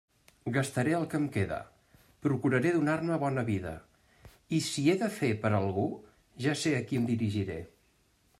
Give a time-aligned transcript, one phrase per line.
[0.53, 1.59] Gastaré el que em queda;
[2.27, 3.75] procuraré donar-me bona vida,
[4.59, 5.87] i si he de fer per algú,
[6.49, 7.63] ja sé a qui em dirigiré.